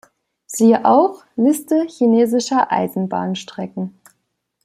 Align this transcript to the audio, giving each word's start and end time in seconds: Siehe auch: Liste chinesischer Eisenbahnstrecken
Siehe 0.47 0.83
auch: 0.85 1.21
Liste 1.35 1.85
chinesischer 1.87 2.71
Eisenbahnstrecken 2.71 4.01